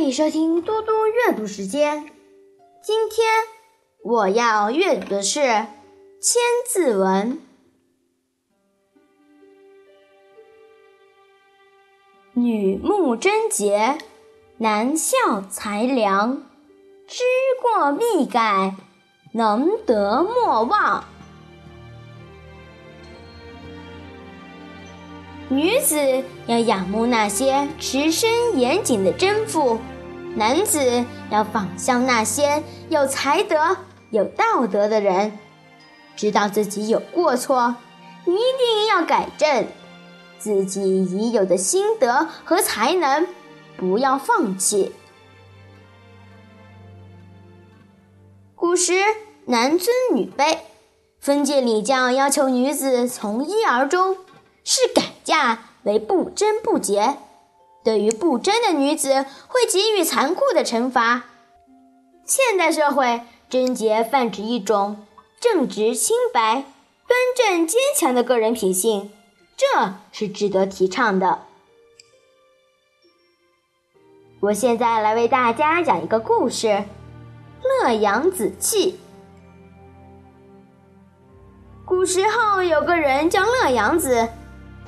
[0.00, 2.06] 欢迎收听嘟嘟阅读时间。
[2.82, 3.28] 今天
[4.02, 5.40] 我要阅读的是
[6.22, 7.34] 《千字文》。
[12.32, 13.98] 女慕贞洁，
[14.56, 16.44] 男效才良。
[17.06, 17.22] 知
[17.60, 18.76] 过必改，
[19.34, 21.04] 能得莫忘。
[25.52, 25.96] 女子
[26.46, 29.80] 要仰慕那些持身严谨的贞妇，
[30.36, 33.76] 男子要仿效那些有才德、
[34.10, 35.36] 有道德的人。
[36.14, 37.74] 知道自己有过错，
[38.26, 39.66] 一定要改正
[40.38, 43.26] 自己已有的心得和才能，
[43.76, 44.92] 不要放弃。
[48.54, 48.92] 古时
[49.46, 50.58] 男尊女卑，
[51.18, 54.16] 封建礼教要求女子从一而终。
[54.62, 57.16] 是改嫁为不贞不洁，
[57.84, 61.22] 对于不贞的女子会给予残酷的惩罚。
[62.24, 65.06] 现代社会，贞洁泛指一种
[65.38, 66.64] 正直、清白、
[67.06, 69.12] 端正、坚强的个人品性，
[69.56, 71.42] 这是值得提倡的。
[74.40, 76.82] 我现在来为大家讲一个故事：
[77.62, 78.98] 乐阳子气。
[81.86, 84.28] 古时候有个人叫乐阳子。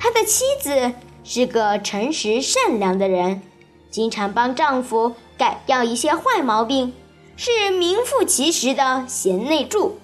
[0.03, 0.91] 他的妻子
[1.23, 3.41] 是个诚实善良的人，
[3.89, 6.93] 经常帮丈夫改掉一些坏毛病，
[7.37, 9.97] 是名副其实的贤内助。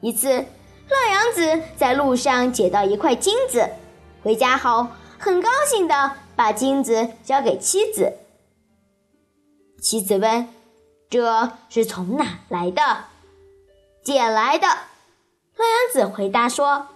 [0.00, 3.68] 一次，乐阳子在路上捡到一块金子，
[4.22, 4.86] 回家后
[5.18, 8.14] 很高兴的把金子交给妻子。
[9.82, 10.48] 妻子问
[11.10, 12.80] ：“这是从哪来的
[14.02, 14.66] ？”“捡来的。”
[15.56, 16.86] 乐阳子回答说。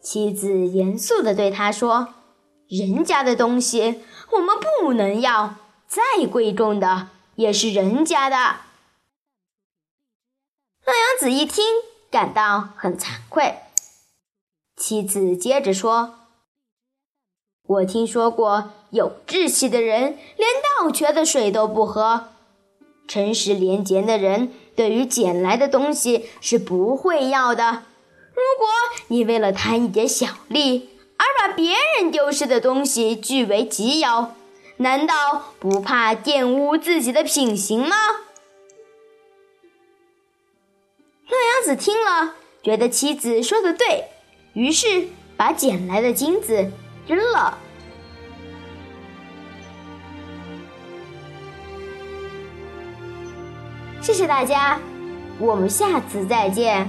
[0.00, 2.14] 妻子严肃地对他说
[2.68, 4.00] ：“人家的东西
[4.32, 8.36] 我们不能要，再贵重的也是人家的。”
[10.86, 11.64] 乐阳子一听，
[12.10, 13.56] 感到很惭愧。
[14.76, 16.14] 妻子接着说
[17.66, 20.48] ：“我听说过有志气的人连
[20.78, 22.28] 倒缺的水都不喝，
[23.06, 27.82] 诚实廉洁的人对于捡来的东西是不会要的。”
[28.48, 28.66] 如果
[29.08, 30.88] 你为了贪一点小利
[31.18, 34.32] 而把别人丢失的东西据为己有，
[34.78, 37.96] 难道不怕玷污自己的品行吗？
[41.26, 44.04] 乐阳子听了，觉得妻子说的对，
[44.54, 46.72] 于是把捡来的金子
[47.06, 47.58] 扔了。
[54.00, 54.80] 谢谢大家，
[55.38, 56.88] 我们下次再见。